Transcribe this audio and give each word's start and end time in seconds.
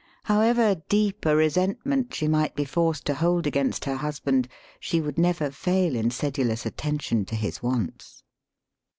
]However 0.23 0.81
deep 0.89 1.27
a 1.27 1.35
resentment 1.35 2.15
she 2.15 2.27
might 2.27 2.55
be 2.55 2.65
forced 2.65 3.05
to 3.05 3.13
hold 3.13 3.45
against 3.45 3.85
her 3.85 3.97
husband, 3.97 4.47
she 4.79 4.99
would 4.99 5.19
never 5.19 5.51
fail 5.51 5.95
in 5.95 6.09
sedulous 6.09 6.65
attention 6.65 7.23
to 7.25 7.35
his 7.35 7.61
wants. 7.61 8.23